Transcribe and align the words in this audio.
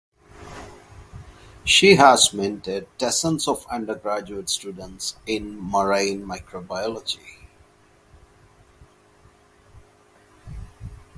She 1.63 1.93
has 1.97 2.29
mentored 2.29 2.87
dozens 2.97 3.47
of 3.47 3.67
undergraduate 3.67 4.49
students 4.49 5.15
in 5.27 5.61
marine 5.61 6.25
microbiology. 6.25 7.45